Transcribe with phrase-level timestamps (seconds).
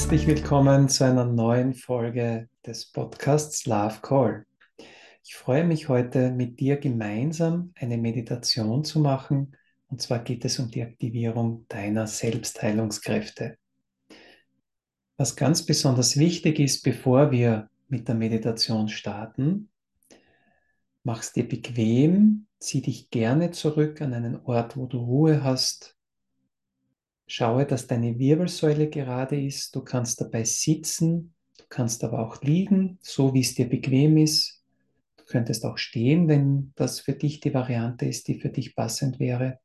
[0.00, 4.46] Herzlich willkommen zu einer neuen Folge des Podcasts Love Call.
[5.22, 9.54] Ich freue mich heute mit dir gemeinsam eine Meditation zu machen.
[9.88, 13.58] Und zwar geht es um die Aktivierung deiner Selbstheilungskräfte.
[15.18, 19.68] Was ganz besonders wichtig ist, bevor wir mit der Meditation starten,
[21.04, 25.99] mach's dir bequem, zieh dich gerne zurück an einen Ort, wo du Ruhe hast,
[27.32, 29.76] Schaue, dass deine Wirbelsäule gerade ist.
[29.76, 34.64] Du kannst dabei sitzen, du kannst aber auch liegen, so wie es dir bequem ist.
[35.16, 39.20] Du könntest auch stehen, wenn das für dich die Variante ist, die für dich passend
[39.20, 39.60] wäre.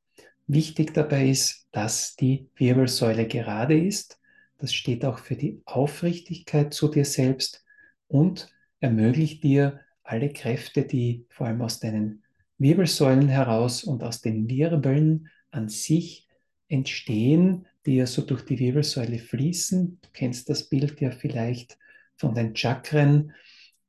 [0.45, 4.19] Wichtig dabei ist, dass die Wirbelsäule gerade ist.
[4.59, 7.65] Das steht auch für die Aufrichtigkeit zu dir selbst
[8.07, 8.47] und
[8.79, 12.21] ermöglicht dir alle Kräfte, die vor allem aus deinen
[12.59, 16.24] Wirbelsäulen heraus und aus den Wirbeln an sich
[16.67, 19.99] entstehen, die ja so durch die Wirbelsäule fließen.
[20.01, 21.77] Du kennst das Bild ja vielleicht
[22.17, 23.33] von den Chakren.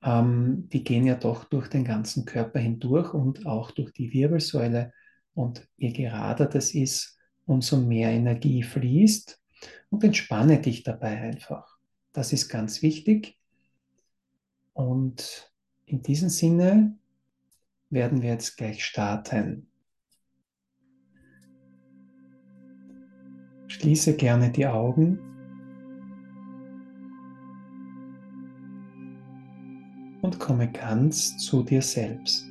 [0.02, 4.92] Ähm, die gehen ja doch durch den ganzen Körper hindurch und auch durch die Wirbelsäule.
[5.34, 9.40] Und je gerader das ist, umso mehr Energie fließt.
[9.90, 11.78] Und entspanne dich dabei einfach.
[12.12, 13.38] Das ist ganz wichtig.
[14.74, 15.50] Und
[15.86, 16.98] in diesem Sinne
[17.88, 19.68] werden wir jetzt gleich starten.
[23.78, 25.18] Schließe gerne die Augen
[30.22, 32.46] und komme ganz zu dir selbst.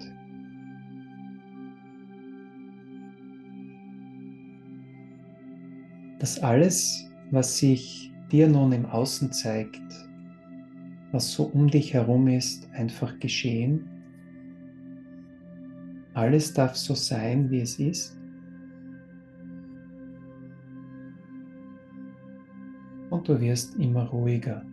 [6.20, 9.82] Dass alles, was sich dir nun im Außen zeigt,
[11.12, 13.90] was so um dich herum ist, einfach geschehen.
[16.14, 18.16] Alles darf so sein, wie es ist.
[23.28, 24.64] Du wirst immer ruhiger.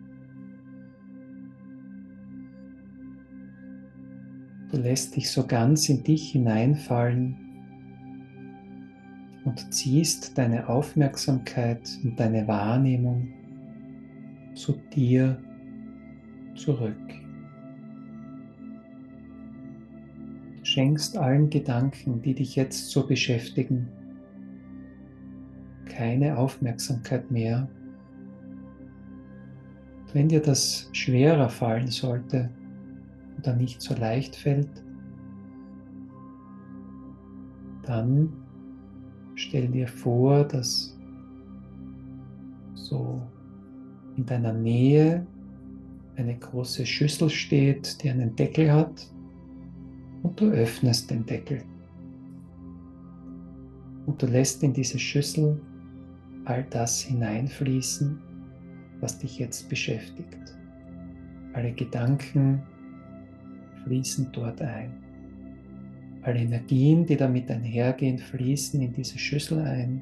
[4.71, 7.37] Du lässt dich so ganz in dich hineinfallen
[9.45, 13.27] und ziehst deine Aufmerksamkeit und deine Wahrnehmung
[14.55, 15.39] zu dir
[16.55, 16.95] zurück.
[20.57, 23.89] Du schenkst allen Gedanken, die dich jetzt so beschäftigen,
[25.85, 27.67] keine Aufmerksamkeit mehr
[30.13, 32.49] wenn dir das schwerer fallen sollte
[33.39, 34.69] oder nicht so leicht fällt,
[37.83, 38.31] dann
[39.35, 40.97] stell dir vor, dass
[42.75, 43.21] so
[44.15, 45.25] in deiner Nähe
[46.15, 49.11] eine große Schüssel steht, die einen Deckel hat
[50.21, 51.63] und du öffnest den Deckel.
[54.05, 55.59] Und du lässt in diese Schüssel
[56.45, 58.21] all das hineinfließen,
[59.03, 60.55] was dich jetzt beschäftigt.
[61.51, 62.63] Alle Gedanken
[63.83, 64.93] fließen dort ein.
[66.21, 70.01] Alle Energien, die damit einhergehen, fließen in diese Schüssel ein.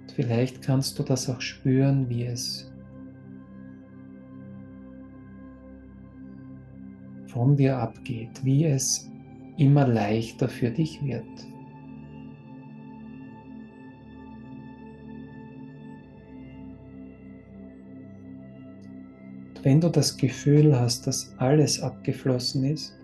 [0.00, 2.70] Und vielleicht kannst du das auch spüren, wie es
[7.28, 9.08] von dir abgeht, wie es
[9.58, 11.49] immer leichter für dich wird.
[19.62, 22.94] Wenn du das Gefühl hast, dass alles abgeflossen ist,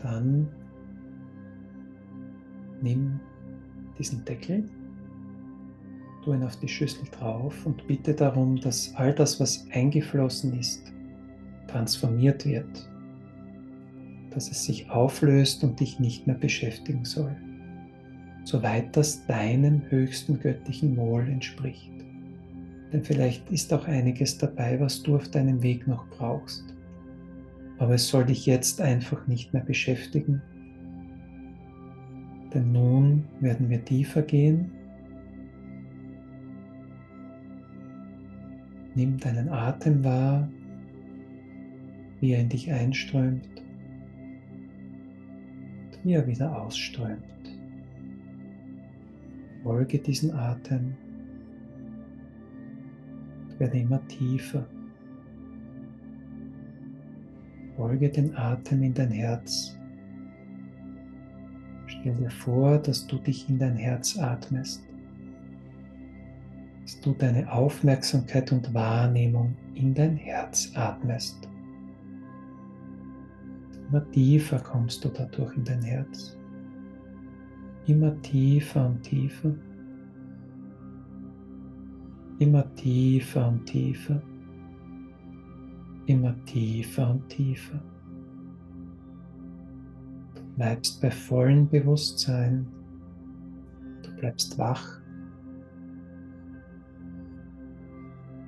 [0.00, 0.48] dann
[2.82, 3.20] nimm
[3.98, 4.64] diesen Deckel,
[6.24, 10.92] tu ihn auf die Schüssel drauf und bitte darum, dass all das, was eingeflossen ist,
[11.68, 12.90] transformiert wird,
[14.30, 17.36] dass es sich auflöst und dich nicht mehr beschäftigen soll,
[18.44, 21.93] soweit das deinem höchsten göttlichen Wohl entspricht.
[22.94, 26.64] Denn vielleicht ist auch einiges dabei, was du auf deinem Weg noch brauchst.
[27.78, 30.40] Aber es soll dich jetzt einfach nicht mehr beschäftigen.
[32.54, 34.70] Denn nun werden wir tiefer gehen.
[38.94, 40.48] Nimm deinen Atem wahr,
[42.20, 43.48] wie er in dich einströmt
[45.90, 47.24] und wie er wieder ausströmt.
[49.64, 50.94] Folge diesen Atem
[53.58, 54.66] werde immer tiefer.
[57.76, 59.76] Folge den Atem in dein Herz.
[61.86, 64.84] Stell dir vor, dass du dich in dein Herz atmest.
[66.82, 71.48] Dass du deine Aufmerksamkeit und Wahrnehmung in dein Herz atmest.
[73.88, 76.36] Immer tiefer kommst du dadurch in dein Herz.
[77.86, 79.54] Immer tiefer und tiefer.
[82.38, 84.20] Immer tiefer und tiefer,
[86.06, 87.80] immer tiefer und tiefer.
[90.34, 92.66] Du bleibst bei vollem Bewusstsein,
[94.02, 95.00] du bleibst wach.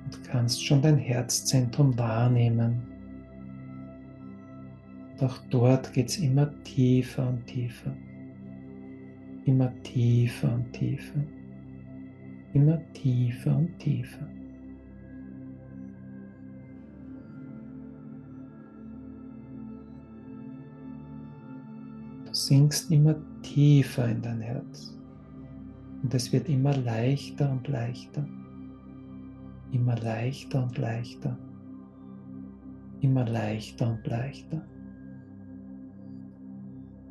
[0.05, 2.81] Und kannst schon dein Herzzentrum wahrnehmen.
[5.19, 7.91] Auch dort geht es immer tiefer und tiefer,
[9.45, 11.23] immer tiefer und tiefer
[12.57, 14.27] immer tiefer und tiefer.
[22.25, 24.97] Du sinkst immer tiefer in dein Herz
[26.01, 28.27] und es wird immer leichter und leichter,
[29.71, 31.37] immer leichter und leichter,
[33.01, 34.65] immer leichter und leichter.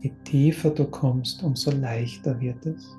[0.01, 2.97] Je tiefer du kommst, umso leichter wird es.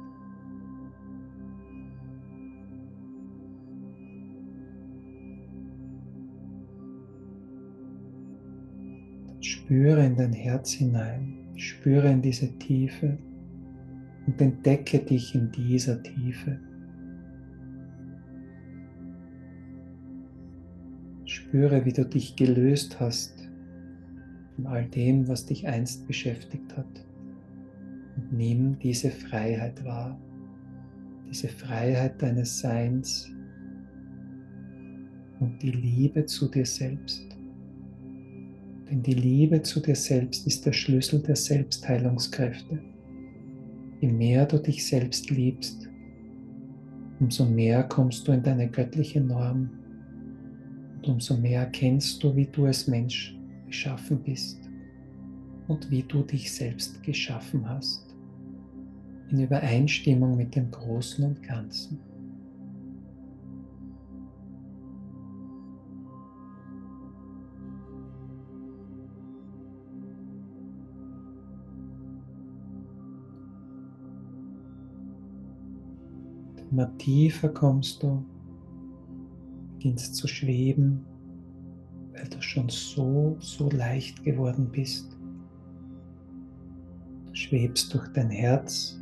[9.47, 13.17] Spüre in dein Herz hinein, spüre in diese Tiefe
[14.25, 16.59] und entdecke dich in dieser Tiefe.
[21.23, 23.49] Spüre, wie du dich gelöst hast
[24.57, 27.05] von all dem, was dich einst beschäftigt hat.
[28.17, 30.19] Und nimm diese Freiheit wahr,
[31.29, 33.31] diese Freiheit deines Seins
[35.39, 37.26] und die Liebe zu dir selbst.
[38.89, 42.79] Denn die Liebe zu dir selbst ist der Schlüssel der Selbstheilungskräfte.
[43.99, 45.89] Je mehr du dich selbst liebst,
[47.19, 49.69] umso mehr kommst du in deine göttliche Norm
[50.97, 53.35] und umso mehr erkennst du, wie du als Mensch
[53.65, 54.69] geschaffen bist
[55.67, 58.15] und wie du dich selbst geschaffen hast,
[59.31, 61.99] in Übereinstimmung mit dem Großen und Ganzen.
[76.71, 78.25] Immer tiefer kommst du,
[79.73, 81.05] beginnst zu schweben,
[82.13, 85.17] weil du schon so, so leicht geworden bist.
[87.27, 88.99] Du schwebst durch dein Herz,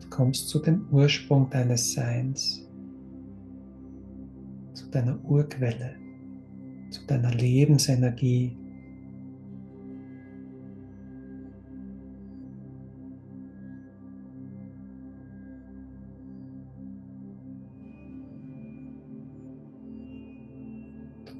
[0.00, 2.68] du kommst zu dem Ursprung deines Seins,
[4.74, 5.96] zu deiner Urquelle,
[6.90, 8.56] zu deiner Lebensenergie,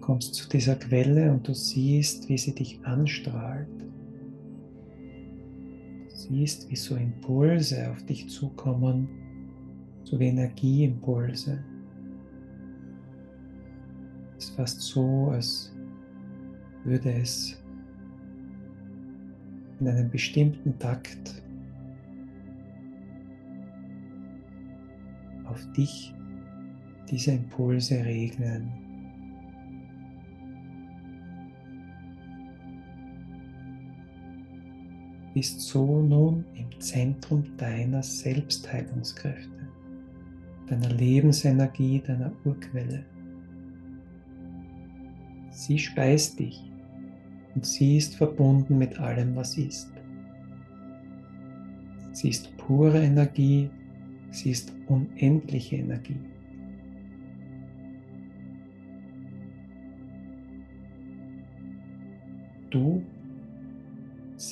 [0.02, 3.68] kommst zu dieser Quelle und du siehst, wie sie dich anstrahlt.
[6.08, 9.08] Du siehst, wie so Impulse auf dich zukommen,
[10.04, 11.64] so wie Energieimpulse.
[14.36, 15.72] Es ist fast so, als
[16.84, 17.56] würde es
[19.78, 21.42] in einem bestimmten Takt
[25.44, 26.12] auf dich
[27.08, 28.81] diese Impulse regnen.
[35.34, 39.68] Bist so nun im Zentrum deiner Selbstheilungskräfte,
[40.68, 43.04] deiner Lebensenergie, deiner Urquelle.
[45.50, 46.62] Sie speist dich
[47.54, 49.92] und sie ist verbunden mit allem, was ist.
[52.12, 53.70] Sie ist pure Energie,
[54.30, 56.20] sie ist unendliche Energie.
[62.70, 63.02] Du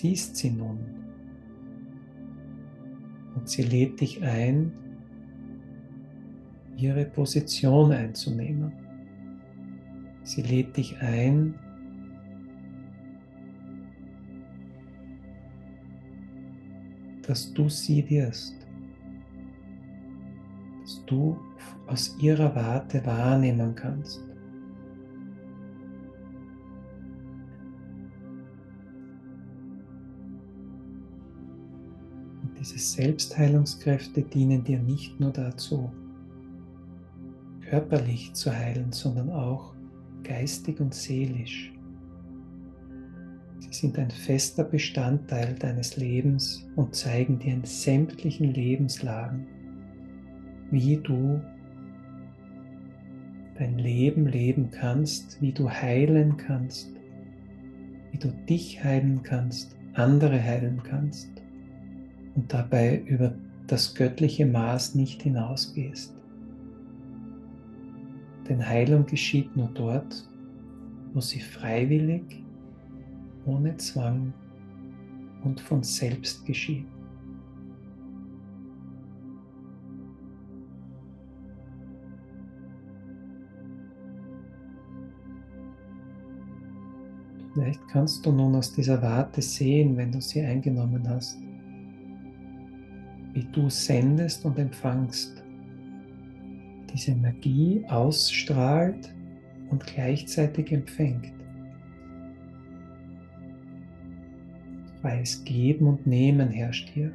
[0.00, 0.78] siehst sie nun.
[3.35, 4.73] Und sie lädt dich ein,
[6.76, 8.73] ihre Position einzunehmen.
[10.23, 11.54] Sie lädt dich ein,
[17.26, 18.57] dass du sie wirst,
[20.80, 21.38] dass du
[21.87, 24.29] aus ihrer Warte wahrnehmen kannst.
[32.59, 35.90] Diese Selbstheilungskräfte dienen dir nicht nur dazu,
[37.62, 39.75] körperlich zu heilen, sondern auch
[40.25, 41.73] geistig und seelisch.
[43.61, 49.47] Sie sind ein fester Bestandteil deines Lebens und zeigen dir in sämtlichen Lebenslagen,
[50.71, 51.40] wie du
[53.59, 56.90] dein Leben leben kannst, wie du heilen kannst,
[58.11, 61.39] wie du dich heilen kannst, andere heilen kannst
[62.40, 63.35] und dabei über
[63.66, 66.16] das göttliche Maß nicht hinausgehst.
[68.49, 70.26] Denn Heilung geschieht nur dort,
[71.12, 72.42] wo sie freiwillig,
[73.44, 74.32] ohne Zwang
[75.44, 76.87] und von selbst geschieht.
[87.52, 91.37] Vielleicht kannst du nun aus dieser Warte sehen, wenn du sie eingenommen hast,
[93.32, 95.42] wie du sendest und empfangst.
[96.92, 99.14] Diese Energie ausstrahlt
[99.70, 101.32] und gleichzeitig empfängt.
[105.00, 107.12] Freies Geben und Nehmen herrscht hier.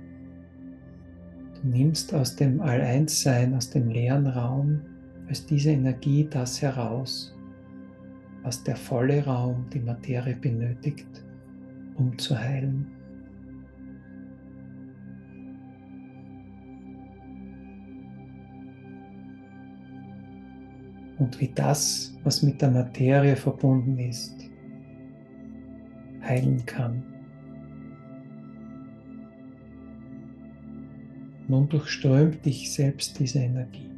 [1.61, 4.81] Du nimmst aus dem All-Eins-Sein, aus dem leeren Raum,
[5.27, 7.35] als diese Energie das heraus,
[8.43, 11.07] was der volle Raum, die Materie benötigt,
[11.95, 12.94] um zu heilen.
[21.17, 24.49] Und wie das, was mit der Materie verbunden ist,
[26.21, 27.03] heilen kann.
[31.47, 33.91] Nun durchströmt dich selbst diese Energie.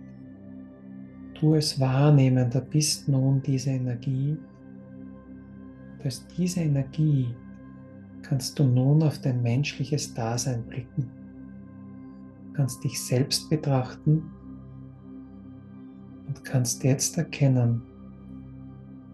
[1.39, 4.38] Du als Wahrnehmender bist nun diese Energie.
[6.03, 7.33] Als diese Energie
[8.21, 11.09] kannst du nun auf dein menschliches Dasein blicken.
[12.53, 14.24] Kannst dich selbst betrachten
[16.38, 17.82] und kannst jetzt erkennen,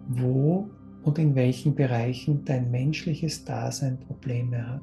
[0.10, 0.70] wo
[1.04, 4.82] und in welchen Bereichen dein menschliches Dasein Probleme hat.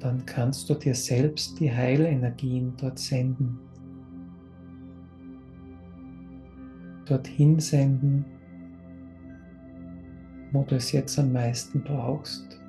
[0.00, 3.58] Dann kannst du dir selbst die Heilenergien dort senden.
[7.06, 8.24] dorthin senden,
[10.52, 12.60] wo du es jetzt am meisten brauchst.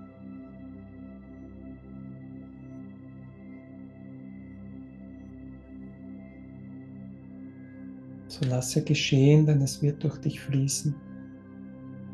[8.40, 10.94] So lasse geschehen, denn es wird durch dich fließen,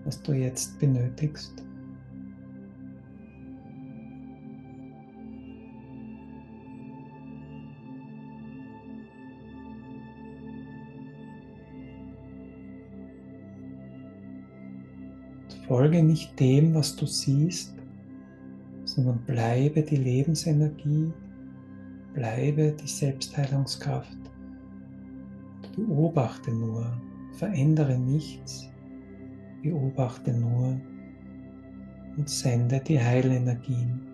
[0.05, 1.53] was du jetzt benötigst.
[15.67, 17.73] Folge nicht dem, was du siehst,
[18.85, 21.11] sondern bleibe die Lebensenergie,
[22.13, 24.22] bleibe die Selbstheilungskraft.
[25.75, 26.85] Beobachte nur,
[27.33, 28.69] verändere nichts,
[29.63, 30.79] beobachte nur
[32.17, 34.13] und sende die Heilenergien.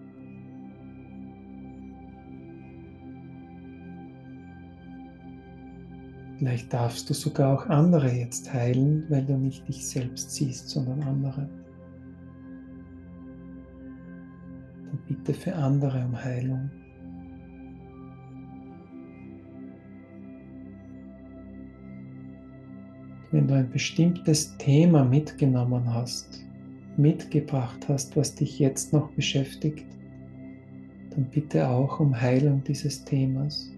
[6.40, 11.04] Vielleicht darfst du sogar auch andere jetzt heilen, weil du nicht dich selbst siehst, sondern
[11.04, 11.50] andere.
[14.86, 16.72] Dann bitte für andere um Heilung.
[23.32, 26.44] Wenn du ein bestimmtes Thema mitgenommen hast,
[26.98, 29.86] mitgebracht hast, was dich jetzt noch beschäftigt,
[31.12, 33.72] dann bitte auch um Heilung dieses Themas.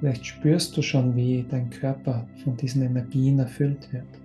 [0.00, 4.21] Vielleicht spürst du schon, wie dein Körper von diesen Energien erfüllt wird.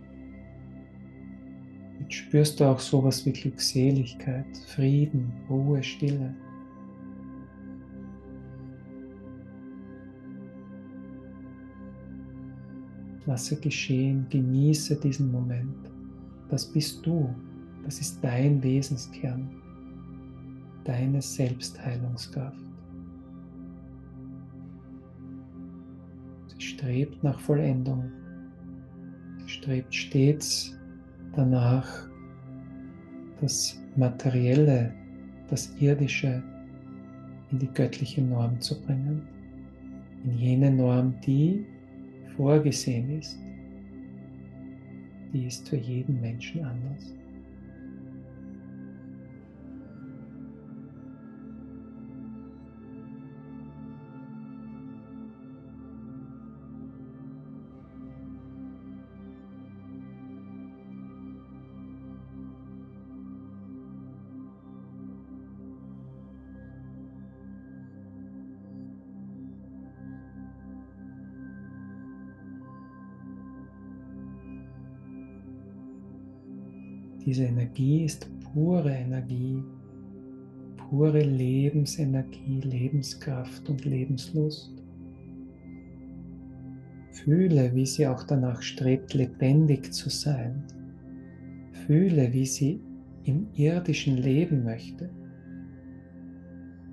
[2.08, 6.34] Jetzt spürst du auch sowas wie Glückseligkeit, Frieden, Ruhe, Stille.
[13.26, 15.92] Lasse geschehen, genieße diesen Moment.
[16.48, 17.30] Das bist du,
[17.84, 19.50] das ist dein Wesenskern,
[20.86, 22.68] deine Selbstheilungskraft.
[26.58, 28.12] strebt nach Vollendung,
[29.48, 30.77] strebt stets
[31.38, 31.88] danach,
[33.40, 34.92] das Materielle,
[35.50, 36.42] das Irdische
[37.52, 39.22] in die göttliche Norm zu bringen,
[40.24, 41.66] in jene Norm, die
[42.36, 43.40] vorgesehen ist.
[45.32, 47.14] Die ist für jeden Menschen anders.
[77.26, 79.62] Diese Energie ist pure Energie,
[80.90, 84.72] pure Lebensenergie, Lebenskraft und Lebenslust.
[87.12, 90.64] Fühle, wie sie auch danach strebt, lebendig zu sein.
[91.86, 92.80] Fühle, wie sie
[93.26, 95.10] im irdischen leben möchte,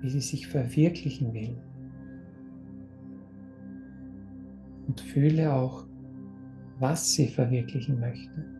[0.01, 1.57] wie sie sich verwirklichen will.
[4.87, 5.85] Und fühle auch,
[6.79, 8.54] was sie verwirklichen möchte.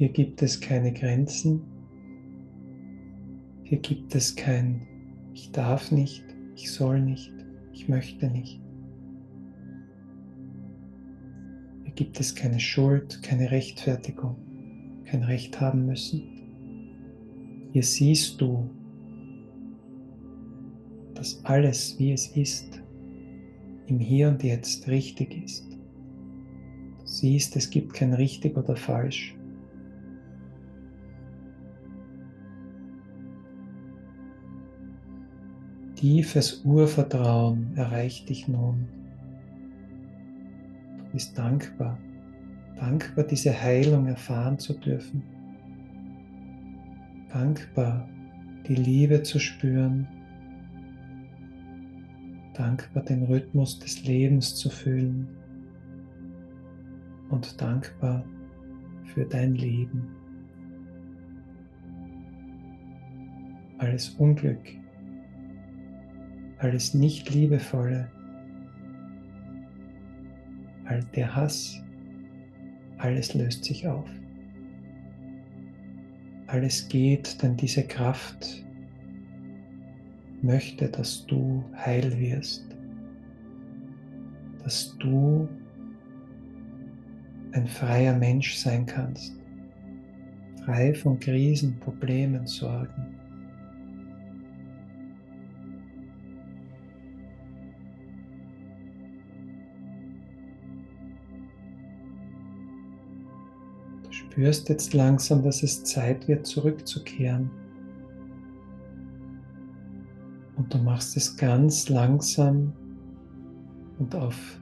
[0.00, 1.60] Hier gibt es keine Grenzen.
[3.64, 4.80] Hier gibt es kein
[5.34, 6.24] Ich darf nicht,
[6.56, 7.30] ich soll nicht,
[7.74, 8.62] ich möchte nicht.
[11.84, 14.36] Hier gibt es keine Schuld, keine Rechtfertigung,
[15.04, 16.22] kein Recht haben müssen.
[17.74, 18.70] Hier siehst du,
[21.12, 22.80] dass alles, wie es ist,
[23.86, 25.70] im Hier und Jetzt richtig ist.
[25.70, 29.36] Du siehst, es gibt kein richtig oder falsch.
[36.00, 38.88] Tiefes Urvertrauen erreicht dich nun.
[40.96, 41.98] Du bist dankbar,
[42.76, 45.22] dankbar diese Heilung erfahren zu dürfen.
[47.30, 48.08] Dankbar,
[48.66, 50.08] die Liebe zu spüren.
[52.54, 55.28] Dankbar, den Rhythmus des Lebens zu fühlen.
[57.28, 58.24] Und dankbar
[59.12, 60.08] für dein Leben.
[63.76, 64.79] Alles Unglück
[66.60, 68.06] alles Nicht-Liebevolle,
[70.84, 71.82] all der Hass,
[72.98, 74.08] alles löst sich auf.
[76.48, 78.64] Alles geht, denn diese Kraft
[80.42, 82.66] möchte, dass du heil wirst,
[84.62, 85.48] dass du
[87.52, 89.34] ein freier Mensch sein kannst,
[90.64, 93.09] frei von Krisen, Problemen, Sorgen.
[104.40, 107.50] Spürst jetzt langsam, dass es Zeit wird, zurückzukehren.
[110.56, 112.72] Und du machst es ganz langsam
[113.98, 114.58] und auf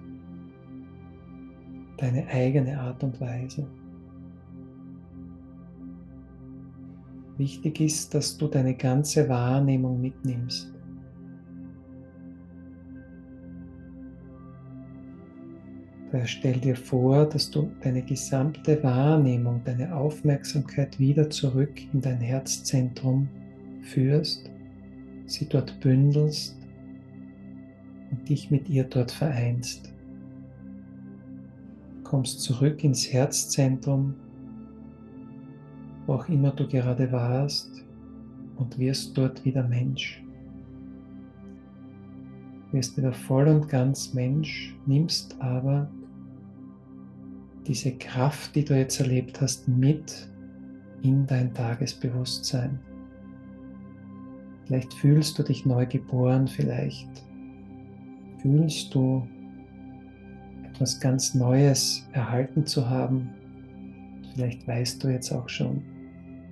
[1.96, 3.68] deine eigene Art und Weise.
[7.36, 10.74] Wichtig ist, dass du deine ganze Wahrnehmung mitnimmst.
[16.26, 23.28] Stell dir vor, dass du deine gesamte Wahrnehmung, deine Aufmerksamkeit wieder zurück in dein Herzzentrum
[23.83, 24.50] führst,
[25.26, 26.57] sie dort bündelst
[28.11, 29.92] und dich mit ihr dort vereinst.
[32.04, 34.14] Kommst zurück ins Herzzentrum,
[36.07, 37.85] wo auch immer du gerade warst,
[38.57, 40.22] und wirst dort wieder Mensch
[42.72, 45.88] wirst wieder voll und ganz Mensch, nimmst aber
[47.68, 50.26] diese Kraft, die du jetzt erlebt hast, mit
[51.02, 52.81] in dein Tagesbewusstsein.
[54.64, 57.09] Vielleicht fühlst du dich neu geboren, vielleicht
[58.40, 59.26] fühlst du
[60.64, 63.28] etwas ganz Neues erhalten zu haben.
[64.33, 65.83] Vielleicht weißt du jetzt auch schon,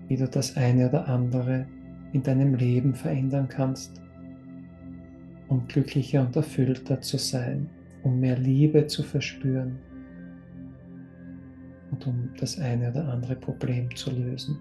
[0.09, 1.67] wie du das eine oder andere
[2.13, 4.03] in deinem Leben verändern kannst,
[5.49, 7.69] um glücklicher und erfüllter zu sein,
[8.03, 9.79] um mehr Liebe zu verspüren
[11.97, 14.59] und um das eine oder andere Problem zu lösen.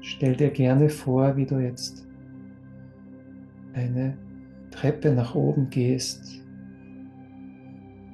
[0.00, 2.06] Stell dir gerne vor, wie du jetzt
[3.74, 4.16] eine
[4.70, 6.40] Treppe nach oben gehst,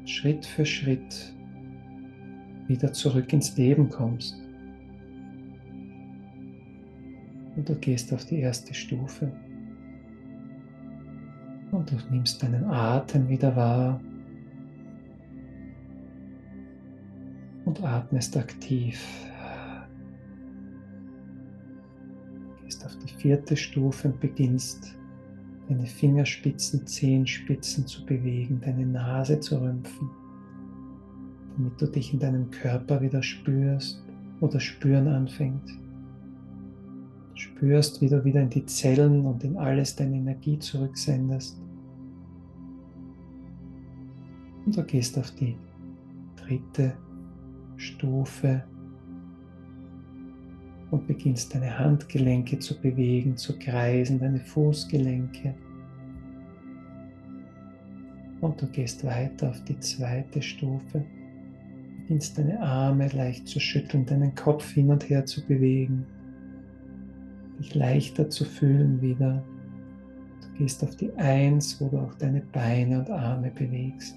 [0.04, 1.34] Schritt für Schritt
[2.68, 4.40] wieder zurück ins Leben kommst.
[7.56, 9.30] Und du gehst auf die erste Stufe.
[11.70, 14.00] Und du nimmst deinen Atem wieder wahr
[17.66, 19.04] und atmest aktiv.
[22.62, 24.96] Gehst auf die vierte Stufe und beginnst
[25.68, 30.08] deine Fingerspitzen, Zehenspitzen zu bewegen, deine Nase zu rümpfen,
[31.56, 34.02] damit du dich in deinem Körper wieder spürst
[34.40, 35.68] oder spüren anfängt.
[37.34, 41.60] Spürst, wie du wieder in die Zellen und in alles deine Energie zurücksendest.
[44.64, 45.56] Und du gehst auf die
[46.36, 46.94] dritte
[47.76, 48.62] Stufe
[50.90, 55.54] und beginnst deine Handgelenke zu bewegen, zu kreisen, deine Fußgelenke.
[58.40, 61.04] Und du gehst weiter auf die zweite Stufe,
[62.02, 66.06] beginnst deine Arme leicht zu schütteln, deinen Kopf hin und her zu bewegen,
[67.58, 69.42] dich leichter zu fühlen wieder.
[70.42, 74.16] Du gehst auf die Eins, wo du auch deine Beine und Arme bewegst,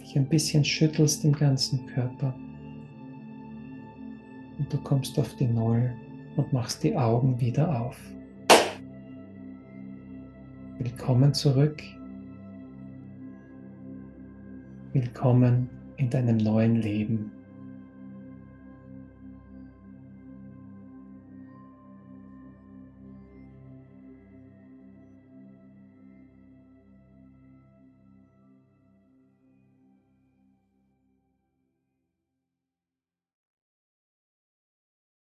[0.00, 2.34] dich ein bisschen schüttelst im ganzen Körper.
[4.60, 5.90] Und du kommst auf die Null
[6.36, 7.98] und machst die Augen wieder auf.
[10.78, 11.82] Willkommen zurück.
[14.92, 17.32] Willkommen in deinem neuen Leben.